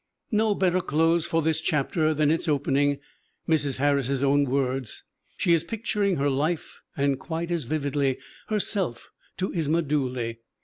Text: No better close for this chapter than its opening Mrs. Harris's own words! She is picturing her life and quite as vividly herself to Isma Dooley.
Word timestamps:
No 0.31 0.55
better 0.55 0.81
close 0.81 1.27
for 1.27 1.43
this 1.43 1.61
chapter 1.61 2.11
than 2.15 2.31
its 2.31 2.47
opening 2.47 2.97
Mrs. 3.47 3.77
Harris's 3.77 4.23
own 4.23 4.45
words! 4.45 5.03
She 5.37 5.53
is 5.53 5.63
picturing 5.63 6.15
her 6.15 6.27
life 6.31 6.81
and 6.97 7.19
quite 7.19 7.51
as 7.51 7.65
vividly 7.65 8.17
herself 8.47 9.11
to 9.37 9.51
Isma 9.53 9.83
Dooley. 9.87 10.39